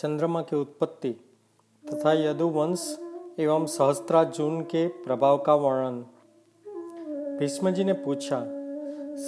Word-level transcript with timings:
चंद्रमा 0.00 0.42
की 0.42 0.56
उत्पत्ति 0.56 1.10
तथा 1.92 2.12
यदुवंश 2.12 2.98
एवं 3.38 3.66
सहस्त्रार्जुन 3.66 4.60
के 4.60 4.88
प्रभाव 4.88 5.38
का 5.38 5.54
वर्णन। 5.54 6.06
भीष्म 7.38 7.70
जी 7.70 7.84
ने 7.84 7.92
पूछा, 7.92 8.44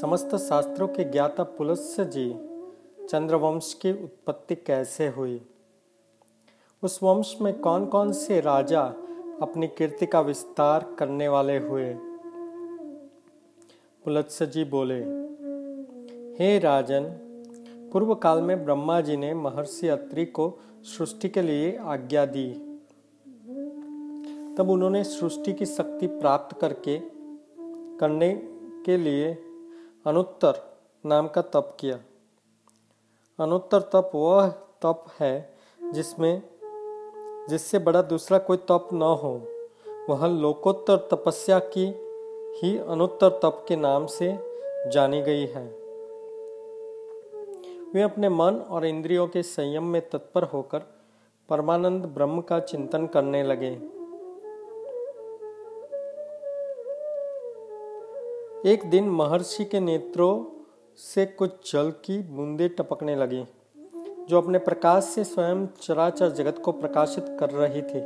समस्त 0.01 0.37
शास्त्रों 0.37 0.89
के 0.89 1.05
ज्ञाता 1.05 1.43
पुलस्य 1.43 2.05
जी, 2.05 2.35
चंद्रवंश 3.07 3.75
की 3.75 4.05
उत्पत्ति 4.05 4.55
कैसे 4.55 5.09
हुई? 5.09 5.47
उस 6.83 7.01
वंश 7.03 7.39
में 7.41 7.61
कौन 7.61 7.87
कौन 7.87 8.13
से 8.13 8.41
राजा 8.41 8.83
अपनी 9.43 9.67
कीर्ति 9.67 10.07
का 10.07 10.21
विस्तार 10.21 10.97
करने 10.99 11.29
वाले 11.29 11.59
हुए? 11.59 11.95
पुलत्स्य 14.05 14.47
जी 14.47 14.65
बोले, 14.65 15.01
हे 16.45 16.59
राजन 16.59 17.29
पूर्व 17.93 18.15
काल 18.15 18.41
में 18.41 18.65
ब्रह्मा 18.65 19.01
जी 19.01 19.17
ने 19.17 19.35
महर्षि 19.35 19.89
अत्रि 19.89 20.25
को 20.25 20.59
सृष्टि 20.83 21.29
के 21.29 21.43
लिए 21.43 21.77
आज्ञा 21.77 22.27
दी। 22.27 22.53
तब 24.59 24.71
उन्होंने 24.71 25.05
सृष्टि 25.05 25.53
की 25.53 25.67
शक्ति 25.67 26.07
प्राप्त 26.07 26.59
करके, 26.61 27.01
करने 27.99 28.35
के 28.87 28.97
लिए 28.97 29.39
अनुत्तर 30.07 30.79
नाम 31.07 31.29
का 31.29 31.43
तप 31.43 31.77
किया। 31.81 31.99
अनुत्तर 33.41 33.81
तप 33.81 34.11
वह 34.15 34.49
तप 34.83 35.05
है 35.21 35.55
जिसमें, 35.93 36.43
जिससे 37.49 37.79
बड़ा 37.79 38.03
दूसरा 38.03 38.39
कोई 38.39 38.57
तप 38.57 38.89
न 38.93 39.03
हो। 39.03 39.49
वह 40.11 40.27
लोकोत्तर 40.27 40.97
तपस्या 40.97 41.59
की 41.59 41.87
ही 42.59 42.79
अनुत्तर 42.79 43.29
तप 43.29 43.65
के 43.69 43.77
नाम 43.77 44.07
से 44.07 44.39
जानी 44.91 45.23
गई 45.23 45.47
है। 45.47 45.82
वे 47.95 48.03
अपने 48.03 48.29
मन 48.29 48.55
और 48.71 48.85
इंद्रियों 48.87 49.27
के 49.29 49.43
संयम 49.43 49.85
में 49.85 50.01
तत्पर 50.11 50.43
होकर 50.43 50.79
परमानंद 51.49 52.05
ब्रह्म 52.05 52.41
का 52.41 52.61
चिंतन 52.61 53.07
करने 53.07 53.43
लगे। 53.43 53.73
एक 58.73 58.85
दिन 58.91 59.09
महर्षि 59.09 59.65
के 59.65 59.81
नेत्रों 59.81 60.45
से 60.97 61.27
कुछ 61.27 61.73
जल 61.73 61.91
की 61.91 62.19
बूंदे 62.19 62.69
टपकने 62.69 63.17
लगी, 63.17 63.45
जो 64.29 64.41
अपने 64.41 64.59
प्रकाश 64.59 65.05
से 65.05 65.25
स्वयं 65.25 65.67
चराचर 65.67 66.31
जगत 66.31 66.59
को 66.59 66.73
प्रकाशित 66.73 67.37
कर 67.41 67.51
रही 67.51 67.83
थी। 67.83 68.01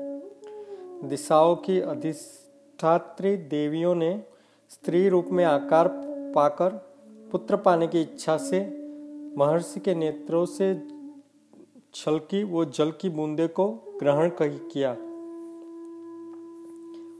दिशाओं 1.08 1.56
की 1.56 1.80
अधिष्ठात्री 1.80 3.36
देवियों 3.36 3.94
ने 3.94 4.24
स्त्री 4.70 5.08
रूप 5.08 5.28
में 5.32 5.44
आकार 5.44 5.88
पाकर 6.34 6.68
पुत्र 7.32 7.56
पाने 7.56 7.86
की 7.86 8.00
इच्छा 8.00 8.36
से 8.36 8.85
महर्षि 9.38 9.80
के 9.80 9.94
नेत्रों 9.94 10.46
से 10.46 10.88
छलकी, 11.94 12.44
वो 12.44 12.64
जल 12.64 12.90
की 12.90 13.08
बूंदे 13.08 13.46
को 13.46 13.68
ग्रहण 13.68 14.30
किया। 14.42 14.92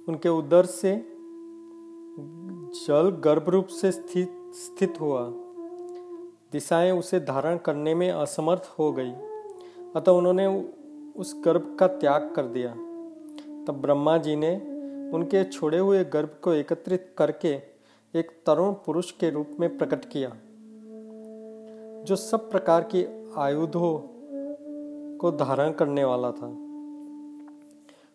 उनके 0.09 0.29
उदर 0.29 0.67
से 0.67 0.97
जल 2.87 3.21
गर्भ 3.25 3.49
रूप 3.49 3.67
से 3.67 3.93
स्थित 3.93 4.33
स्थित 4.55 5.01
हुआ। 5.01 5.31
दिशाएँ 6.53 6.93
उसे 6.93 7.21
धारण 7.21 7.57
करने 7.57 7.95
में 7.95 8.11
असमर्थ 8.11 8.75
हो 8.79 8.93
गई। 8.93 9.11
अतः 9.97 10.13
उन्होंने 10.13 10.47
उस 11.17 11.43
गर्भ 11.45 11.77
का 11.81 11.87
त्याग 11.87 12.33
कर 12.37 12.47
दिया। 12.47 12.75
तब 13.65 13.79
ब्रह्मा 13.81 14.19
जी 14.19 14.37
ने 14.37 14.57
उनके 15.15 15.45
छोड़े 15.45 15.79
हुए 15.79 16.05
गर्भ 16.05 16.39
को 16.43 16.53
एकत्रित 16.53 17.15
करके 17.19 17.55
एक 18.19 18.31
तरुण 18.47 18.73
पुरुष 18.73 19.11
के 19.11 19.31
रूप 19.31 19.49
में 19.61 19.79
प्रकट 19.79 20.05
किया। 20.05 20.37
जो 22.07 22.17
सब 22.17 22.51
प्रकार 22.51 22.83
की 22.83 23.33
आयुधों 23.37 23.99
को 25.19 25.31
धारण 25.31 25.73
करने 25.73 26.05
वाला 26.05 26.31
था। 26.31 26.49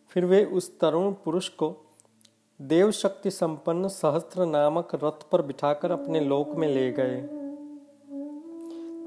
फिर 0.10 0.26
वे 0.26 0.46
उस 0.46 0.80
तरुण 0.80 1.14
पुरुष 1.14 1.50
को 1.50 1.76
देव 2.62 2.92
शक्ति 2.92 3.32
संपन्न 3.32 3.88
सहस्त्र 3.88 4.46
नामक 4.46 4.96
रथ 5.04 5.30
पर 5.32 5.42
बिठाकर 5.42 5.92
अपने 5.92 6.20
लोक 6.20 6.48
में 6.50 6.68
ले 6.68 6.92
गए। 6.92 7.22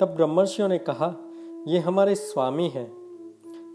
तब 0.01 0.13
ब्रह्मर्षियों 0.17 0.69
ने 0.69 0.79
कहा, 0.79 1.15
ये 1.69 1.79
हमारे 1.79 2.15
स्वामी 2.15 2.69
हैं। 2.69 2.91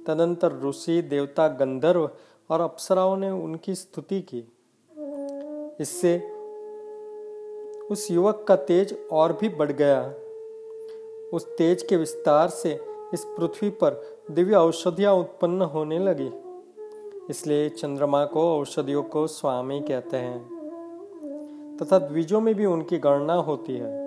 तदंतर 0.07 0.69
ऋषि, 0.69 1.01
देवता, 1.01 1.47
गंधर्व 1.47 2.09
और 2.49 2.61
अप्सराओं 2.61 3.17
ने 3.17 3.29
उनकी 3.29 3.75
स्तुति 3.75 4.21
की। 4.21 4.43
इससे 5.79 6.19
उस 7.91 8.11
युवक 8.11 8.45
का 8.47 8.55
तेज 8.55 9.07
और 9.11 9.33
भी 9.33 9.49
बढ़ 9.49 9.71
गया। 9.71 10.13
उस 11.33 11.45
तेज 11.57 11.83
के 11.83 11.97
विस्तार 11.97 12.49
से 12.49 12.79
इस 13.13 13.23
पृथ्वी 13.37 13.69
पर 13.69 14.01
दिव्य 14.31 14.55
औषधियाँ 14.55 15.13
उत्पन्न 15.13 15.61
होने 15.61 15.99
लगी। 15.99 16.31
इसलिए 17.29 17.69
चंद्रमा 17.69 18.25
को 18.25 18.59
औषधियों 18.59 19.03
को 19.03 19.27
स्वामी 19.27 19.79
कहते 19.79 20.17
हैं, 20.17 20.39
तथा 21.77 21.99
द्विजों 21.99 22.41
में 22.41 22.53
भी 22.55 22.65
उनकी 22.65 22.97
गणना 22.97 23.33
होती 23.33 23.73
है। 23.73 23.97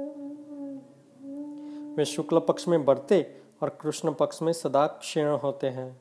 वे 1.97 2.05
शुक्ल 2.05 2.39
पक्ष 2.39 2.69
में 2.69 2.85
बढ़ते 2.85 3.25
और 3.63 3.69
कृष्ण 3.81 4.13
पक्ष 4.13 4.43
में 4.43 4.53
सदा 4.53 4.87
क्षीण 4.87 5.29
होते 5.29 5.67
हैं। 5.67 6.01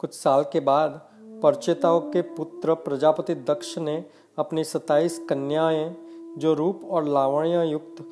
कुछ 0.00 0.14
साल 0.14 0.42
के 0.42 0.60
बाद 0.60 1.00
परचेताओं 1.42 2.00
के 2.00 2.22
पुत्र 2.22 2.74
प्रजापति 2.74 3.34
दक्ष 3.34 3.76
ने 3.78 4.04
अपनी 4.38 4.64
सताइस 4.64 5.18
कन्याएँ, 5.18 5.94
जो 6.38 6.54
रूप 6.54 6.80
और 6.84 7.08
लावण्य 7.08 7.64
युक्त 7.66 8.04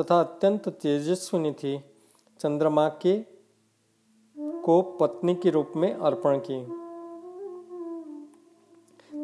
तथा 0.00 0.20
अत्यंत 0.20 0.68
तेजस्विनी 0.68 1.52
थी 1.52 1.84
चंद्रमा 2.40 2.88
के 2.88 3.18
को 4.38 4.82
पत्नी 4.82 5.34
के 5.34 5.50
रूप 5.50 5.72
में 5.76 5.94
अर्पण 5.94 6.38
की। 6.38 6.88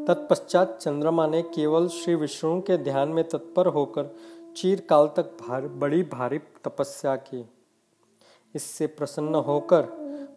तत्पश्चात 0.05 0.79
चंद्रमा 0.81 1.27
ने 1.27 1.43
केवल 1.43 1.89
श्री 1.89 2.15
विष्णु 2.15 2.61
के 2.61 2.79
ध्यान 2.79 3.09
में 3.09 3.29
तत्पर 3.29 3.67
होकर 3.67 4.17
चीर 4.57 4.81
काल 4.81 5.07
तक 5.07 5.37
भार, 5.41 5.69
बड़ी 5.69 6.03
भारी 6.03 6.39
तपस्या 6.39 7.17
की। 7.17 7.51
इससे 8.55 8.87
प्रसन्न 8.87 9.35
होकर 9.35 9.83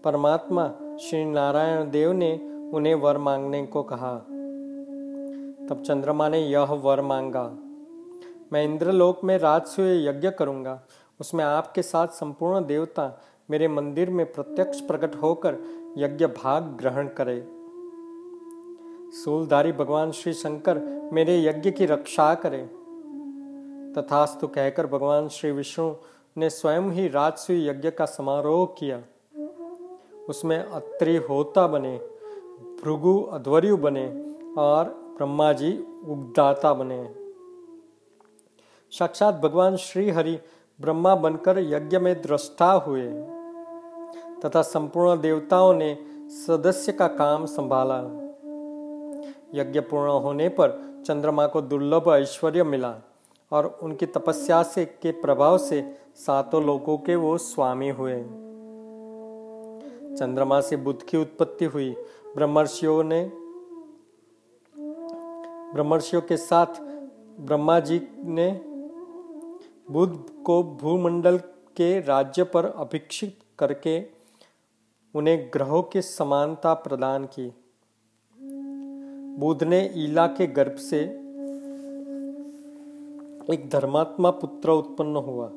परमात्मा 0.03 0.67
श्री 0.97 1.25
नारायण 1.25 1.91
देव 1.91 2.11
ने 2.11 2.39
उन्हें 2.73 2.95
वर 2.95 3.17
मांगने 3.17 3.65
को 3.65 3.83
कहा। 3.83 4.15
तब 5.69 5.83
चंद्रमा 5.87 6.29
ने 6.29 6.47
यह 6.47 6.71
वर 6.73 7.01
मांगा। 7.01 7.57
मैं 8.53 8.63
इंद्रलोक 8.63 9.23
में 9.23 9.37
राजसूय 9.37 10.07
यज्ञ 10.07 10.31
करूँगा। 10.31 10.81
उसमें 11.19 11.43
आपके 11.45 11.81
साथ 11.81 12.07
संपूर्ण 12.07 12.65
देवता 12.65 13.21
मेरे 13.49 13.67
मंदिर 13.67 14.09
में 14.09 14.33
प्रत्यक्ष 14.33 14.81
प्रकट 14.81 15.15
होकर 15.15 15.57
यज्ञ 15.97 16.25
भाग 16.25 16.63
ग्रहण 16.63 17.07
करे। 17.07 17.47
सूलधारी 19.17 19.71
भगवान 19.71 20.11
श्री 20.11 20.33
शंकर 20.33 20.79
मेरे 21.13 21.43
यज्ञ 21.43 21.71
की 21.71 21.85
रक्षा 21.85 22.35
करे। 22.35 22.69
तथास्तु 23.93 24.47
कहकर 24.47 24.87
भगवान 24.87 25.27
श्री 25.27 25.51
विष्णु 25.51 25.93
ने 26.37 26.49
स्वयं 26.49 26.91
ही 26.91 27.07
राजसूय 27.07 27.69
यज्ञ 27.69 27.91
का 27.91 28.05
समारोह 28.05 28.65
किया। 28.65 29.01
उसमें 30.29 30.63
अत्रि 30.63 31.17
होता 31.17 31.67
बने, 31.67 31.97
भृगु 32.83 33.21
अध्वर्यु 33.21 33.77
बने 33.77 34.35
और 34.57 34.85
ब्रह्मा 35.17 35.53
जी 35.53 35.71
उगदाता 36.07 36.73
बने। 36.73 37.26
साक्षात 38.91 39.35
भगवान 39.35 39.75
श्री 39.75 40.09
हरि 40.09 40.39
ब्रह्मा 40.81 41.15
बनकर 41.15 41.59
यज्ञ 41.59 41.99
में 41.99 42.21
दृष्टा 42.21 42.71
हुए। 42.71 43.09
तथा 44.45 44.61
संपूर्ण 44.61 45.21
देवताओं 45.21 45.73
ने 45.73 45.97
सदस्य 46.29 46.91
का 46.91 47.07
काम 47.07 47.45
संभाला। 47.45 47.97
यज्ञ 49.53 49.79
पूर्ण 49.79 50.11
होने 50.11 50.49
पर 50.49 51.01
चंद्रमा 51.07 51.47
को 51.47 51.61
दुर्लभ 51.61 52.03
ऐश्वर्य 52.07 52.63
मिला 52.63 52.95
और 53.51 53.79
उनकी 53.83 54.05
तपस्या 54.05 54.63
से 54.63 54.85
के 54.85 55.11
प्रभाव 55.11 55.57
से 55.57 55.95
सातों 56.15 56.63
लोगों 56.63 56.97
के 56.97 57.15
वो 57.15 57.37
स्वामी 57.37 57.89
हुए। 57.89 58.21
चंद्रमा 60.15 60.61
से 60.61 60.77
बुद्ध 60.77 61.01
की 61.01 61.17
उत्पत्ति 61.17 61.65
हुई। 61.65 61.95
ब्रह्मर्षियों 62.35 63.03
ने 63.03 63.31
ब्रह्मर्षियों 65.73 66.21
के 66.21 66.37
साथ 66.37 66.65
ब्रह्मा 67.39 67.79
जी 67.79 68.07
ने 68.17 68.66
बुद्ध 69.91 70.43
को 70.43 70.63
भूमंडल 70.63 71.37
के 71.77 71.99
राज्य 71.99 72.43
पर 72.43 72.65
अभिक्षित 72.65 73.39
करके 73.59 74.05
उन्हें 75.15 75.49
ग्रहों 75.53 75.83
की 75.83 76.01
समानता 76.01 76.73
प्रदान 76.73 77.25
की। 77.25 77.53
बुद्ध 79.39 79.63
ने 79.63 79.91
ईला 79.95 80.27
के 80.27 80.47
गर्भ 80.47 80.75
से 80.75 80.99
एक 83.53 83.69
धर्मात्मा 83.69 84.29
पुत्र 84.29 84.69
उत्पन्न 84.69 85.15
हुआ, 85.15 85.51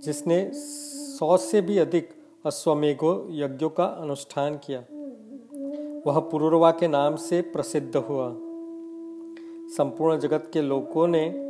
जिसने 0.00 0.50
सौ 0.54 1.36
से 1.36 1.60
भी 1.60 1.78
अधिक 1.78 2.10
अश्वमेघो 2.46 3.28
यज्ञों 3.30 3.70
का 3.70 3.84
अनुष्ठान 3.84 4.56
किया। 4.56 4.80
वह 6.06 6.20
पुरुरवा 6.20 6.70
के 6.70 6.88
नाम 6.88 7.16
से 7.16 7.40
प्रसिद्ध 7.40 7.96
हुआ। 7.96 8.34
संपूर्ण 9.76 10.18
जगत 10.18 10.50
के 10.52 10.62
लोगों 10.62 11.08
ने 11.08 11.46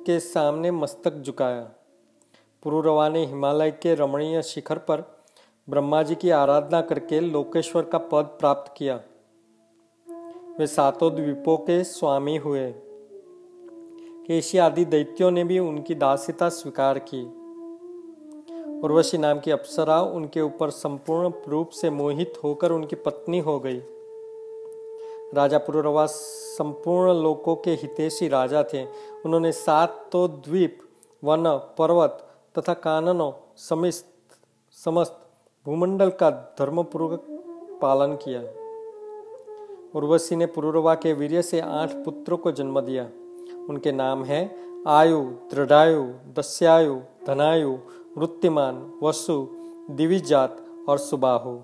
उसके 0.00 0.20
सामने 0.20 0.70
मस्तक 0.70 1.14
झुकाया। 1.14 1.70
पुरुरवा 2.62 3.08
ने 3.08 3.26
हिमालय 3.26 3.70
के 3.70 3.94
रमणीय 3.94 4.42
शिखर 4.42 4.78
पर 4.78 5.00
ब्रह्मा 5.68 6.02
जी 6.02 6.14
की 6.14 6.30
आराधना 6.30 6.80
करके 6.80 7.20
लोकेश्वर 7.20 7.82
का 7.82 7.98
पद 7.98 8.24
प्राप्त 8.24 8.74
किया। 8.76 9.00
वे 10.58 10.66
सातों 10.66 11.14
द्वीपों 11.14 11.56
के 11.56 11.84
स्वामी 11.84 12.36
हुए। 12.36 12.72
केशी 14.26 14.58
आदि 14.58 14.84
दैत्यों 14.84 15.30
ने 15.30 15.44
भी 15.44 15.58
उनकी 15.58 15.94
दासिता 15.94 16.48
स्वीकार 16.48 16.98
की। 16.98 17.22
उर्वशी 18.80 19.18
नाम 19.18 19.40
की 19.40 19.50
अप्सरा 19.50 20.02
उनके 20.02 20.40
ऊपर 20.40 20.70
संपूर्ण 20.70 21.32
रूप 21.48 21.70
से 21.70 21.90
मोहित 21.90 22.34
होकर 22.44 22.72
उनकी 22.72 22.96
पत्नी 22.96 23.38
हो 23.38 23.60
गई। 23.60 23.80
राजा 25.34 25.58
पुरवा 25.58 26.06
संपूर्ण 26.06 27.12
लोकों 27.22 27.56
के 27.56 27.70
हितेशी 27.70 28.28
राजा 28.28 28.62
थे। 28.62 28.84
उन्होंने 29.24 29.52
सात 29.52 30.08
तो 30.12 30.28
द्वीप, 30.28 30.78
वन, 31.24 31.44
पर्वत 31.78 32.26
तथा 32.58 32.74
काननों 32.74 33.32
समिस्त 33.56 34.06
समस्त 34.72 35.28
भूमंडल 35.66 36.10
का 36.10 36.30
धर्मपूर्वक 36.30 37.26
पालन 37.82 38.16
किया। 38.16 38.40
उर्वशी 39.94 40.36
ने 40.36 40.46
पुरुरवा 40.46 40.94
के 40.94 41.12
वीर्य 41.12 41.42
से 41.42 41.60
आठ 41.60 41.92
पुत्रों 41.94 42.36
को 42.36 42.52
जन्म 42.52 42.80
दिया। 42.80 43.04
उनके 43.68 43.92
नाम 43.92 44.24
हैं 44.24 44.70
आयु, 44.88 45.20
दृढ़ायु, 45.20 46.02
दस्यायु, 46.04 47.00
धनायु, 47.26 47.78
वृत्तिमान, 48.18 49.00
वसु 49.02 49.48
दिविजात 49.90 50.64
और 50.88 50.98
सुबाहु। 50.98 51.58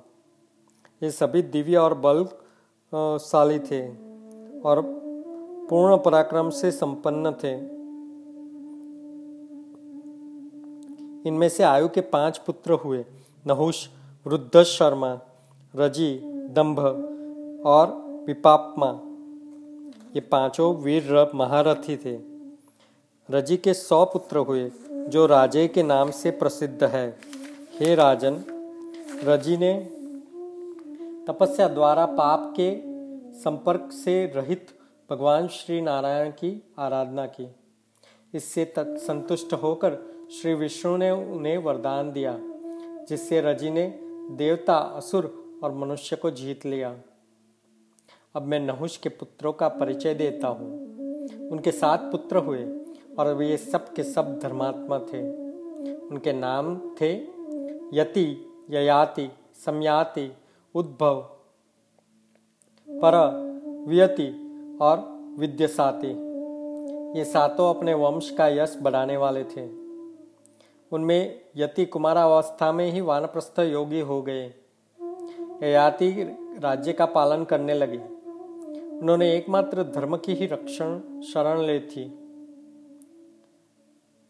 ये 1.02 1.10
सभी 1.10 1.42
दिव्य 1.42 1.76
और 1.76 1.94
बलशाली 2.96 3.58
थे 3.58 3.88
और 4.60 4.80
पूर्ण 5.70 5.96
पराक्रम 5.96 6.50
से 6.50 6.70
संपन्न 6.70 7.32
थे। 7.32 7.54
इनमें 11.28 11.48
से 11.48 11.62
आयु 11.62 11.88
के 11.88 12.00
पाँच 12.00 12.38
पुत्र 12.38 12.72
हुए 12.72 13.04
नहुष 13.46 13.88
वृद्ध 14.26 14.62
शर्मा, 14.62 15.20
रज़ी, 15.76 16.20
दंभ 16.24 16.78
और 17.66 17.86
विपापमा। 18.26 19.00
ये 20.14 20.20
पाँचों 20.20 20.74
वीर 20.76 21.30
महारथी 21.34 21.96
थे। 21.96 22.18
रज़ी 23.30 23.56
के 23.56 23.74
सौ 23.74 24.04
पुत्र 24.04 24.36
हुए, 24.38 24.70
जो 24.90 25.26
राजे 25.26 25.68
के 25.68 25.82
नाम 25.82 26.10
से 26.10 26.30
प्रसिद्ध 26.30 26.84
है। 26.84 27.18
हे 27.80 27.94
राजन, 27.94 28.44
रज़ी 29.24 29.56
ने 29.56 29.95
तपस्या 31.28 31.68
द्वारा 31.68 32.06
पाप 32.06 32.54
के 32.60 32.82
संपर्क 33.40 33.88
से 33.92 34.26
रहित 34.26 34.66
भगवान 35.10 35.48
श्री 35.48 35.80
नारायण 35.80 36.30
की 36.30 36.74
आराधना 36.78 37.26
की। 37.26 37.54
इससे 38.34 38.64
तक 38.64 38.96
संतुष्ट 38.96 39.52
होकर 39.52 39.98
श्री 40.32 40.54
विष्णु 40.54 40.96
ने 40.96 41.10
उन्हें 41.10 41.58
वरदान 41.58 42.12
दिया, 42.12 42.38
जिससे 43.08 43.40
रज़ी 43.40 43.70
ने 43.70 43.98
देवता, 44.30 44.76
असुर 44.76 45.58
और 45.64 45.72
मनुष्य 45.72 46.16
को 46.16 46.30
जीत 46.30 46.66
लिया। 46.66 46.94
अब 48.34 48.42
मैं 48.42 48.60
नहुष 48.60 48.96
के 48.96 49.08
पुत्रों 49.08 49.52
का 49.52 49.68
परिचय 49.68 50.14
देता 50.14 50.48
हूँ। 50.48 50.70
उनके 51.48 51.72
सात 51.72 52.00
पुत्र 52.00 52.36
हुए 52.36 52.64
और 53.18 53.34
वे 53.34 53.56
सब 53.56 53.94
के 53.94 54.02
सब 54.02 54.38
धर्मात्मा 54.38 54.98
थे। 54.98 55.28
उनके 55.98 56.32
नाम 56.32 56.76
थे 57.00 57.12
यति, 57.92 58.46
ययाति, 58.70 59.30
समयाति 59.66 60.32
उद्भव। 60.76 61.20
पर 62.90 63.14
वियति 63.88 64.28
और 64.82 64.98
विद्यसाति। 65.38 66.08
ये 67.18 67.24
सातों 67.24 67.74
अपने 67.74 67.94
वंश 67.94 68.30
का 68.30 68.48
यश 68.48 68.78
बढ़ाने 68.82 69.16
वाले 69.16 69.44
थे। 69.44 69.66
उनमें 70.92 71.40
यति 71.56 71.86
कुमारावस्था 71.86 72.72
में 72.72 72.90
ही 72.90 73.00
वानप्रस्थ 73.00 73.58
योगी 73.58 74.00
हो 74.00 74.22
गए। 74.22 74.54
ययाति 75.62 76.36
राज्य 76.58 76.92
का 76.92 77.06
पालन 77.06 77.44
करने 77.44 77.74
लगे। 77.74 77.98
उन्होंने 78.96 79.34
एकमात्र 79.34 79.84
धर्म 79.84 80.16
की 80.16 80.34
ही 80.34 80.46
रक्षण, 80.46 81.20
शरण 81.20 81.60
ली 81.60 81.80
थी। 81.80 82.04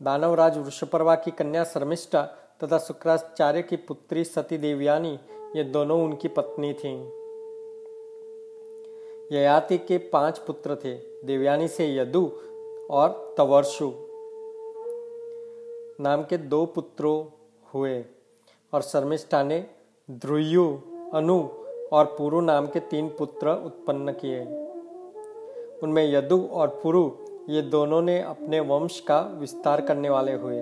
दानवराज 0.03 0.59
वृषपर्वा 0.59 1.15
की 1.15 1.31
कन्या 1.31 1.65
शर्मिष्ठा 1.65 2.23
तथा 2.65 2.79
शुक्राचार्य 2.79 3.63
की 3.63 3.77
पुत्री 3.77 4.25
सती 4.25 4.59
देवयानी 4.59 5.19
ये 5.57 5.65
दोनों 5.65 6.05
उनकी 6.05 6.29
पत्नी 6.29 6.73
थीं। 6.73 6.97
ययाति 9.37 9.79
के 9.79 9.99
पाँच 9.99 10.39
पुत्र 10.39 10.77
थे, 10.77 10.95
देवयानी 11.25 11.69
से 11.69 11.97
यदु 11.97 12.31
और 12.91 13.35
तवर्षु। 13.39 13.93
नाम 16.01 16.23
के 16.23 16.39
दो 16.39 16.67
पुत्रों 16.67 17.25
हुए 17.75 18.05
और 18.73 18.83
शर्मिष्ठा 18.83 19.43
ने 19.43 19.67
ध्रुयु 20.11 20.79
अनु 21.15 21.49
और 21.93 22.05
पुरु 22.05 22.41
नाम 22.41 22.67
के 22.67 22.81
तीन 22.81 23.09
पुत्र 23.09 23.49
उत्पन्न 23.49 24.13
किए। 24.13 24.45
उनमें 25.83 26.13
यदु 26.13 26.49
और 26.53 26.69
पुरु 26.69 27.11
ये 27.49 27.63
दोनों 27.63 28.03
ने 28.03 28.21
अपने 28.21 28.61
वंश 28.61 29.01
का 29.01 29.21
विस्तार 29.21 29.81
करने 29.81 30.11
वाले 30.11 30.33
हुए। 30.33 30.61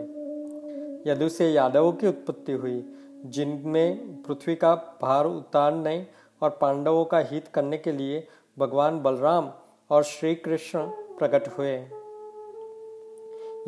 यदु 1.12 1.28
से 1.28 1.50
यादवों 1.50 1.92
की 1.92 2.08
उत्पत्ति 2.08 2.52
हुई 2.52 2.84
जिनमें 3.26 4.22
पृथ्वी 4.22 4.54
का 4.54 4.74
भार 5.02 5.24
उतारने 5.24 6.06
और 6.42 6.50
पांडवों 6.50 7.04
का 7.04 7.18
हित 7.18 7.48
करने 7.48 7.78
के 7.78 7.92
लिए 7.92 8.28
भगवान 8.58 9.00
बलराम 9.00 9.52
और 9.90 10.02
श्री 10.02 10.34
कृष्ण 10.34 10.86
प्रकट 10.88 11.48
हुए। 11.48 11.76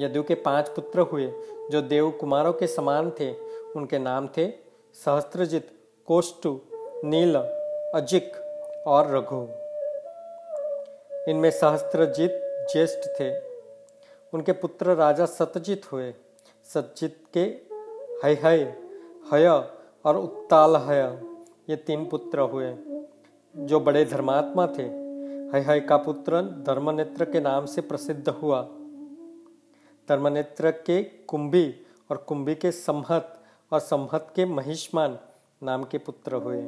यदु 0.00 0.22
के 0.22 0.34
पाँच 0.34 0.68
पुत्र 0.68 1.00
हुए, 1.00 1.32
जो 1.70 1.82
देव 1.82 2.10
कुमारों 2.10 2.52
के 2.52 2.66
समान 2.66 3.10
थे, 3.10 3.32
उनके 3.76 3.98
नाम 3.98 4.28
थे 4.28 4.52
सहस्त्रजित 4.94 5.78
कोष्टु 6.06 6.60
नील, 7.04 7.36
अजिक 7.94 8.36
और 8.86 9.16
रघु। 9.16 9.46
इनमें 11.30 11.50
सहस्त्रजित 11.50 12.30
ज्येष्ठ 12.72 13.20
थे। 13.20 13.38
उनके 14.34 14.52
पुत्र 14.52 14.94
राजा 14.94 15.26
सतजित 15.26 15.92
हुए। 15.92 16.14
सतजित 16.64 17.24
के 17.34 17.40
हय 18.24 18.34
हय 18.34 18.85
हय 19.32 19.46
और 20.04 20.16
उत्ताल 20.16 20.76
हय, 20.76 21.22
ये 21.70 21.76
तीन 21.76 22.06
पुत्र 22.06 22.40
हुए, 22.40 22.74
जो 23.56 23.80
बड़े 23.80 24.04
धर्मात्मा 24.04 24.66
थे। 24.66 24.82
हय 25.52 25.60
हय 25.60 25.80
का 25.80 25.96
पुत्र 25.96 26.42
धर्मनेत्र 26.42 27.24
के 27.24 27.40
नाम 27.40 27.66
से 27.66 27.80
प्रसिद्ध 27.80 28.28
हुआ। 28.28 28.62
धर्मनेत्र 30.08 30.70
के 30.70 31.02
कुंभी 31.02 31.74
और 32.10 32.16
कुंभी 32.16 32.54
के 32.54 32.70
संहत 32.70 33.42
और 33.72 33.80
संहत 33.80 34.32
के 34.36 34.44
महिष्मान 34.44 35.18
नाम 35.62 35.84
के 35.84 35.98
पुत्र 35.98 36.34
हुए। 36.34 36.62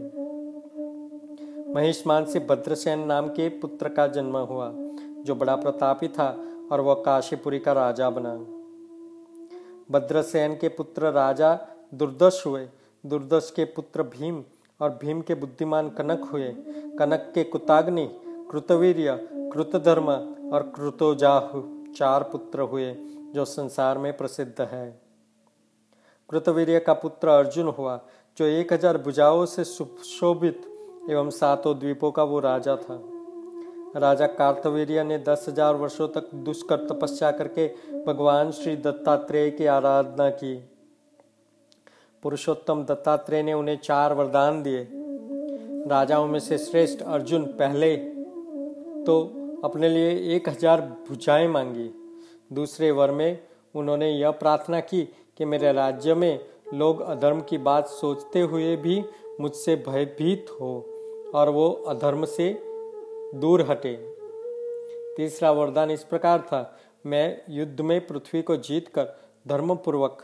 महिष्मान 1.74 2.24
से 2.24 2.40
भद्रसेन 2.40 2.98
नाम 2.98 3.28
के 3.28 3.48
पुत्र 3.48 3.88
का 3.88 4.06
जन्म 4.06 4.36
हुआ, 4.36 4.72
जो 5.22 5.34
बड़ा 5.34 5.56
प्रतापी 5.56 6.08
था 6.08 6.44
और 6.72 6.80
वह 6.80 6.94
काशीपुरी 6.94 7.58
का 7.58 7.72
राजा 7.72 8.10
बना। 8.10 8.34
भद्रसेन 9.90 10.54
के 10.54 10.68
पुत्र 10.68 11.10
राजा 11.10 11.58
दुर्दश 11.92 12.42
हुए। 12.46 12.66
दुर्दश 13.04 13.52
के 13.56 13.64
पुत्र 13.64 14.02
भीम 14.02 14.42
और 14.80 14.90
भीम 15.02 15.20
के 15.20 15.34
बुद्धिमान 15.34 15.88
कनक 15.90 16.28
हुए। 16.32 16.52
कनक 16.98 17.30
के 17.34 17.44
कुताग्नि, 17.44 18.06
कृतवीर्य, 18.50 19.18
कृतधर्म 19.52 20.08
और 20.08 20.62
कृतोजाहु 20.76 21.62
चार 21.96 22.22
पुत्र 22.22 22.60
हुए, 22.62 22.94
जो 23.34 23.44
संसार 23.44 23.98
में 23.98 24.16
प्रसिद्ध 24.16 24.60
है। 24.62 25.00
कृतवीर्य 26.30 26.78
का 26.80 26.92
पुत्र 26.92 27.28
अर्जुन 27.28 27.68
हुआ, 27.68 28.00
जो 28.38 28.44
एक 28.44 28.72
हज़ार 28.72 28.98
भुजाओं 28.98 29.44
से 29.46 29.64
सुशोभित 29.64 30.62
एवं 31.10 31.30
सातों 31.30 31.78
द्वीपों 31.78 32.10
का 32.12 32.22
वो 32.22 32.40
राजा 32.40 32.76
था। 32.76 33.00
राजा 33.96 34.26
कार्तवीर्य 34.26 35.04
ने 35.04 35.18
दस 35.18 35.44
हज़ार 35.48 35.74
वर्षों 35.74 36.08
तक 36.08 36.34
दुष्कर 36.34 36.86
तपस्या 36.86 37.30
करके 37.30 37.66
भगवान 38.06 38.50
श्री 38.50 38.76
दत्तात्रेय 38.76 39.50
की 39.50 39.66
आराधना 39.66 40.28
की। 40.30 40.54
पुरुषोत्तम 42.22 42.82
दत्तात्रेय 42.84 43.42
ने 43.42 43.52
उन्हें 43.52 43.76
चार 43.78 44.14
वरदान 44.14 44.62
दिए। 44.62 44.86
राजाओं 45.88 46.26
में 46.26 46.38
से 46.40 46.58
श्रेष्ठ 46.58 47.02
अर्जुन 47.02 47.44
पहले 47.58 47.96
तो 49.06 49.20
अपने 49.64 49.88
लिए 49.88 50.10
एक 50.36 50.48
हज़ार 50.48 50.80
भुजाएँ 51.08 51.46
मांगी। 51.48 51.88
दूसरे 52.52 52.90
वर 52.90 53.10
में 53.10 53.38
उन्होंने 53.74 54.10
यह 54.10 54.30
प्रार्थना 54.30 54.80
की 54.80 55.02
कि 55.38 55.44
मेरे 55.44 55.72
राज्य 55.72 56.14
में 56.14 56.40
लोग 56.74 57.00
अधर्म 57.00 57.40
की 57.40 57.58
बात 57.60 57.88
सोचते 57.88 58.40
हुए 58.40 58.74
भी 58.76 59.02
मुझसे 59.40 59.76
भयभीत 59.88 60.46
हो 60.60 60.70
और 61.34 61.48
वो 61.48 61.68
अधर्म 61.88 62.24
से 62.26 62.50
दूर 63.34 63.66
हटे। 63.70 63.94
तीसरा 65.16 65.50
वरदान 65.52 65.90
इस 65.90 66.02
प्रकार 66.04 66.40
था, 66.40 66.78
मैं 67.06 67.42
युद्ध 67.50 67.80
में 67.80 68.06
पृथ्वी 68.06 68.42
को 68.42 68.56
जीतकर 68.58 69.14
धर्मपूर्वक 69.48 70.22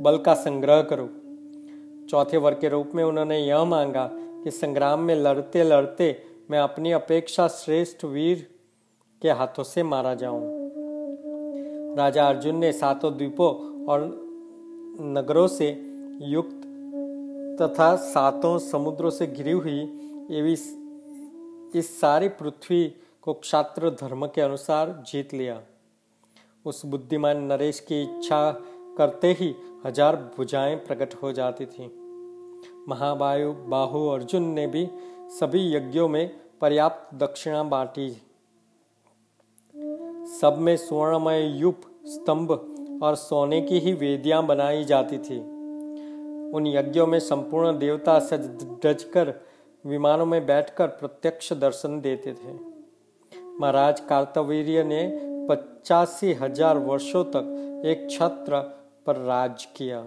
बल 0.00 0.18
का 0.18 0.34
संग्रह 0.34 0.82
करूँ। 0.82 1.08
चौथे 2.10 2.36
वर्ग 2.36 2.60
के 2.60 2.68
रूप 2.68 2.90
में 2.94 3.04
उन्होंने 3.04 3.38
यह 3.38 3.64
मांगा 3.64 4.08
कि 4.12 4.50
संग्राम 4.50 5.00
में 5.00 5.14
लड़ते 5.14 5.64
लड़ते 5.64 6.24
मैं 6.50 6.58
अपनी 6.58 6.92
अपेक्षा 6.92 7.48
श्रेष्ठ 7.48 8.04
वीर 8.04 8.46
के 9.22 9.30
हाथों 9.30 9.62
से 9.62 9.82
मारा 9.82 10.14
जाऊँ। 10.14 10.42
राजा 11.96 12.28
अर्जुन 12.28 12.56
ने 12.56 12.72
सातों 12.72 13.16
द्वीपों 13.16 13.52
और 13.84 14.00
नगरों 15.00 15.46
से 15.48 15.68
युक्त 16.22 16.60
तथा 17.62 17.94
सातों 17.96 18.58
समुद्रों 18.58 19.10
से 19.10 19.26
घिरी 19.26 19.52
हुई 19.52 19.80
इस 21.74 22.00
सारी 22.00 22.28
पृथ्वी 22.28 22.94
को 23.22 23.32
क्षात्र 23.32 23.90
धर्म 23.90 24.26
के 24.26 24.40
अनुसार 24.40 25.04
जीत 25.06 25.34
लिया। 25.34 25.60
उस 26.64 26.84
बुद्धिमान 26.86 27.42
नरेश 27.42 27.80
की 27.80 28.02
इच्छा 28.02 28.50
करते 28.98 29.32
ही 29.32 29.54
हज़ार 29.86 30.16
भुजाएँ 30.36 30.76
प्रकट 30.76 31.14
हो 31.22 31.32
जाती 31.32 31.66
थी। 31.66 31.90
महावायु 32.88 33.52
बाहु 33.68 34.06
अर्जुन 34.08 34.42
ने 34.50 34.66
भी 34.66 34.88
सभी 35.30 35.64
यज्ञों 35.76 36.08
में 36.08 36.28
पर्याप्त 36.60 37.14
दक्षिणा 37.14 37.62
बांटी। 37.62 38.10
सब 40.30 40.56
में 40.58 40.76
स्वर्णमय 40.76 41.46
युप, 41.58 41.80
स्तंभ 42.06 42.50
और 43.02 43.14
सोने 43.14 43.60
की 43.60 43.78
ही 43.78 43.92
वेदियाँ 43.92 44.44
बनाई 44.46 44.84
जाती 44.84 45.18
थी। 45.18 45.38
उन 46.52 46.66
यज्ञों 46.66 47.06
में 47.06 47.18
संपूर्ण 47.20 47.78
देवता 47.78 48.18
सज 48.20 48.46
डज 48.84 49.02
कर 49.04 49.34
विमानों 49.84 50.26
में 50.26 50.44
बैठकर 50.46 50.86
प्रत्यक्ष 50.86 51.52
दर्शन 51.52 52.00
देते 52.00 52.32
थे। 52.32 52.52
महाराज 53.60 54.00
कार्तवीर्य 54.00 54.84
ने 54.84 55.06
पचासी 55.50 56.32
हज़ार 56.32 56.78
वर्षों 56.78 57.24
तक 57.26 57.82
एक 57.86 58.06
छत्र 58.10 58.62
पर 59.06 59.16
राज 59.16 59.64
किया। 59.76 60.00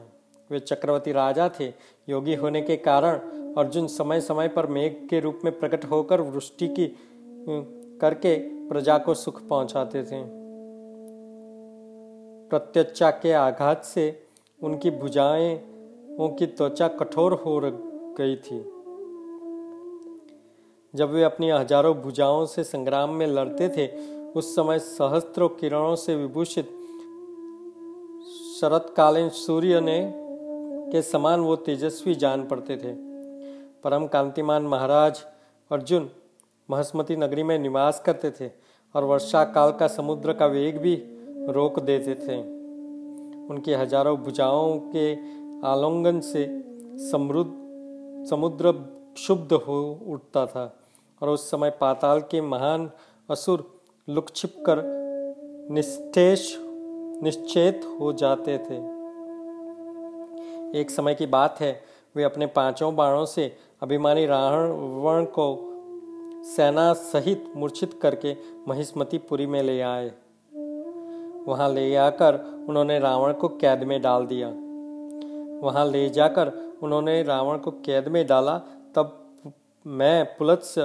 वे 0.50 0.60
चक्रवर्ती 0.60 1.12
राजा 1.12 1.50
थे। 1.60 1.74
योगी 2.10 2.36
होने 2.36 2.62
के 2.62 2.76
कारण 2.78 3.20
अर्जुन 3.58 3.88
समय 3.88 4.22
समय 4.22 4.48
पर 4.48 4.68
मेघ 4.68 4.92
के 5.10 5.20
रूप 5.20 5.40
में 5.46 5.60
प्रकट 5.60 5.86
होकर 5.86 6.22
वृष्टि 6.22 6.68
की 6.68 6.88
करके 8.02 8.36
प्रजा 8.70 8.98
को 8.98 9.14
सुख 9.14 9.42
पहुंचाते 9.48 10.04
थे। 10.04 10.22
प्रत्यक्षा 12.50 13.10
के 13.12 13.32
आघात 13.32 13.84
से 13.86 14.24
उनकी 14.60 14.92
भुजाएँ 14.92 15.54
उनकी 16.18 16.46
त्वचा 16.46 16.88
कठोर 16.88 17.34
हो 17.34 17.60
गई 18.20 18.36
थी। 18.36 18.60
जब 20.94 21.12
वे 21.12 21.24
अपनी 21.24 21.50
हज़ारों 21.50 21.94
भुजाओं 21.96 22.46
से 22.46 22.64
संग्राम 22.64 23.10
में 23.10 23.28
लड़ते 23.28 23.70
थे, 23.70 23.88
उस 24.32 24.56
समय 24.56 24.80
सहस्त्रों 24.80 25.50
किरणों 25.50 25.96
से 25.96 26.16
विभूषित 26.16 26.70
शरतकालीन 28.62 29.30
सूर्य 29.30 29.80
ने 29.82 30.00
के 30.92 31.02
समान 31.02 31.40
वो 31.40 31.56
तेजस्वी 31.56 32.16
जान 32.16 32.44
पड़ते 32.48 32.78
थे। 32.78 32.94
परम 33.84 34.08
कांतिमान 34.08 34.64
महाराज 34.64 35.24
अर्जुन 35.72 36.10
महस्मती 36.70 37.16
नगरी 37.16 37.44
में 37.44 37.58
निवास 37.60 38.02
करते 38.06 38.32
थे 38.32 38.50
और 38.96 39.04
वर्षा 39.04 39.44
काल 39.44 39.72
का 39.72 39.88
समुद्र 39.88 40.34
का 40.34 40.46
वेग 40.46 40.78
भी 40.78 40.96
रोक 41.50 41.80
देते 41.80 42.16
थे। 42.18 42.38
उनकी 43.48 43.74
हज़ारों 43.74 44.18
भुजाओं 44.18 44.78
के 44.96 45.14
आलोंगन 45.68 46.20
से 46.20 46.46
समृद्ध, 47.12 47.52
समुद्र 48.30 48.74
शुद्ध 49.18 49.54
हो 49.54 49.80
उठता 50.08 50.46
था 50.46 50.74
और 51.22 51.30
उस 51.30 51.50
समय 51.52 51.70
पाताल 51.70 52.20
के 52.22 52.42
महान 52.42 52.90
असुर 53.30 53.64
लुक 54.08 54.30
छिप 54.36 54.56
कर 54.60 54.82
निष्ठेश 55.72 56.56
निश्चेत 57.24 57.82
हो 58.00 58.14
जाते 58.14 58.58
थे। 58.58 58.76
एक 60.80 60.90
समय 60.90 61.16
की 61.16 61.26
बात 61.26 61.60
है, 61.60 61.82
वे 62.16 62.24
अपने 62.24 62.46
पाँचों 62.46 62.96
बाणों 62.96 63.26
से 63.26 63.58
अभिमानी 63.84 64.26
रावण 64.26 65.26
को 65.26 65.74
सेना 66.44 66.94
सहित 66.94 67.52
मूर्छित 67.56 68.00
करके 68.02 68.36
महिष्मतीपुरी 68.68 69.46
में 69.46 69.64
ले 69.64 69.82
आए। 69.82 70.12
वहाँ 71.48 71.70
ले 71.74 71.96
आकर 71.96 72.36
उन्होंने 72.70 73.00
रावण 73.00 73.34
को 73.34 73.48
कैद 73.48 73.84
में 73.84 74.02
डाल 74.02 74.26
दिया। 74.26 74.48
वहाँ 75.62 75.86
ले 75.86 76.10
जाकर 76.10 76.52
उन्होंने 76.84 77.24
रावण 77.24 77.58
को 77.58 77.72
कैद 77.72 78.08
में 78.08 78.28
डाला, 78.28 78.58
तब 78.96 79.24
मैं 79.86 80.26
पुलत्स 80.26 80.76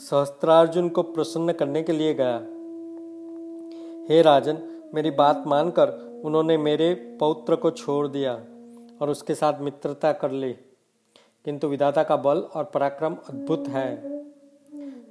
सहस्त्रार्जुन 0.00 0.88
को 0.88 1.02
प्रसन्न 1.02 1.52
करने 1.52 1.82
के 1.82 1.92
लिए 1.92 2.14
गया। 2.14 2.59
हे 4.10 4.20
राजन, 4.22 4.56
मेरी 4.94 5.10
बात 5.10 5.42
मानकर 5.46 5.88
उन्होंने 6.24 6.56
मेरे 6.58 6.94
पौत्र 7.20 7.56
को 7.56 7.70
छोड़ 7.70 8.06
दिया 8.08 8.32
और 9.00 9.10
उसके 9.10 9.34
साथ 9.34 9.60
मित्रता 9.60 10.10
कर 10.12 10.30
ली। 10.30 10.52
किंतु 11.44 11.68
विधाता 11.68 12.02
का 12.02 12.16
बल 12.16 12.38
और 12.38 12.64
पराक्रम 12.64 13.14
अद्भुत 13.28 13.68
है, 13.68 14.00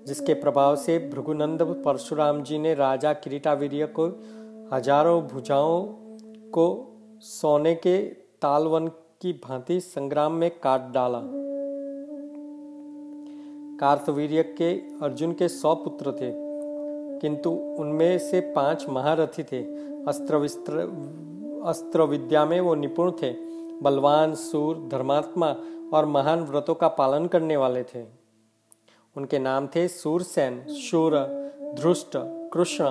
जिसके 0.05 0.33
प्रभाव 0.33 0.75
से 0.75 0.97
भृगुनंद 1.13 1.61
परशुराम 1.85 2.41
जी 2.43 2.57
ने 2.57 2.73
राजा 2.73 3.13
किरीटावीर्य 3.13 3.87
को 3.99 4.07
हज़ारों 4.73 5.21
भुजाओं 5.23 5.81
को 6.51 6.67
सोने 7.21 7.73
के 7.75 7.97
तालवन 8.41 8.87
की 9.21 9.33
भांति 9.47 9.79
संग्राम 9.79 10.33
में 10.33 10.49
काट 10.59 10.91
डाला। 10.91 11.21
कार्तवीर्य 13.79 14.43
के 14.57 14.73
अर्जुन 15.05 15.33
के 15.33 15.47
सौ 15.47 15.75
पुत्र 15.75 16.11
थे। 16.11 16.48
किंतु 17.21 17.49
उनमें 17.51 18.19
से 18.19 18.39
पाँच 18.39 18.85
महारथी 18.89 19.43
थे। 19.43 19.61
अस्त्र 20.05 20.35
विस्त्र, 20.35 20.77
अस्त्र 21.65 22.03
विद्या 22.03 22.45
में 22.45 22.61
वो 22.61 22.75
निपुण 22.75 23.11
थे। 23.11 23.33
बलवान, 23.81 24.35
सूर, 24.35 24.89
धर्मात्मा 24.91 25.55
और 25.93 26.05
महान 26.05 26.43
व्रतों 26.43 26.75
का 26.75 26.87
पालन 26.87 27.27
करने 27.27 27.57
वाले 27.57 27.83
थे। 27.83 28.03
उनके 29.17 29.39
नाम 29.39 29.67
थे 29.67 29.87
सूरसेन, 29.87 30.67
शूर, 30.67 31.17
धृष्ट, 31.79 32.11
कृष्ण 32.53 32.85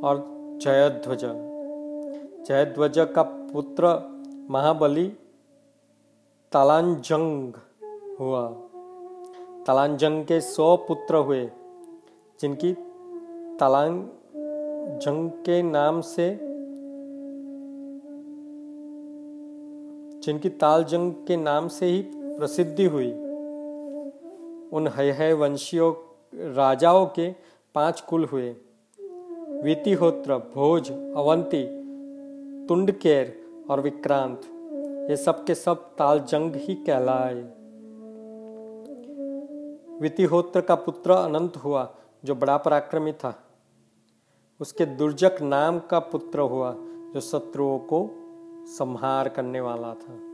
और 0.00 0.24
जयध्वज। 0.62 1.24
जयध्वज 2.46 2.94
का 2.98 3.22
पुत्र 3.22 4.12
महाबली 4.50 5.08
तालांजंग 6.52 7.52
हुआ। 8.20 8.48
तालांजंग 9.66 10.24
के 10.24 10.40
सौ 10.40 10.76
पुत्र 10.76 11.16
हुए, 11.16 11.50
जिनकी 12.40 12.72
तालांजंग 13.62 15.30
के 15.30 15.62
नाम 15.62 16.00
से, 16.00 16.38
जिनकी 20.20 20.48
तालजंग 20.48 21.12
के 21.12 21.36
नाम 21.36 21.68
से 21.68 21.86
ही 21.86 22.02
प्रसिद्धि 22.16 22.84
हुई, 22.84 23.10
उन 24.72 24.90
हय 24.94 25.32
वंशियों, 25.32 25.94
राजाओं 26.54 27.06
के 27.06 27.34
पाँच 27.74 28.00
कुल 28.00 28.24
हुए। 28.24 28.56
वितिहोत्र, 29.62 30.36
भोज, 30.36 30.92
अवंती, 30.92 31.64
तुंडकेर 32.66 33.44
और 33.70 33.80
विक्रांत, 33.80 34.40
ये 35.10 35.16
सब 35.16 35.44
के 35.44 35.54
सब 35.54 35.74
तालजंग 35.74 36.54
ही 36.54 36.74
कहलाए। 36.74 37.42
वितिहोत्र 40.00 40.60
का 40.60 40.74
पुत्र 40.74 41.10
अनंत 41.10 41.56
हुआ, 41.56 41.94
जो 42.24 42.34
बड़ा 42.34 42.56
पराक्रमी 42.56 43.12
था। 43.12 43.51
उसके 44.62 44.86
दुर्जक 44.86 45.36
नाम 45.42 45.78
का 45.78 45.98
पुत्र 45.98 46.40
हुआ 46.40 46.74
जो 47.14 47.20
शत्रुओं 47.20 47.78
को 47.78 48.10
संहार 48.66 49.28
करने 49.28 49.60
वाला 49.60 49.94
था। 49.94 50.31